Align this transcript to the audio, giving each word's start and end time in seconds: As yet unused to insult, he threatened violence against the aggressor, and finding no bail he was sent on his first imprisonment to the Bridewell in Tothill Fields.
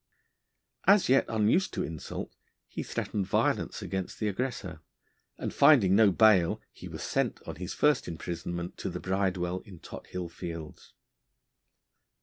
As 0.85 1.09
yet 1.09 1.25
unused 1.29 1.75
to 1.75 1.83
insult, 1.83 2.35
he 2.67 2.81
threatened 2.81 3.27
violence 3.27 3.83
against 3.83 4.19
the 4.19 4.27
aggressor, 4.29 4.81
and 5.37 5.53
finding 5.53 5.95
no 5.95 6.11
bail 6.11 6.59
he 6.71 6.87
was 6.87 7.03
sent 7.03 7.39
on 7.47 7.57
his 7.57 7.75
first 7.75 8.07
imprisonment 8.07 8.77
to 8.77 8.89
the 8.89 8.99
Bridewell 8.99 9.59
in 9.59 9.77
Tothill 9.77 10.27
Fields. 10.27 10.95